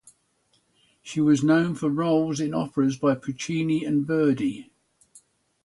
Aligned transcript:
She 1.03 1.21
was 1.21 1.43
known 1.43 1.75
for 1.75 1.87
roles 1.87 2.39
in 2.39 2.55
operas 2.55 2.97
by 2.97 3.13
Puccini 3.13 3.85
and 3.85 4.03
Verdi. 4.03 4.71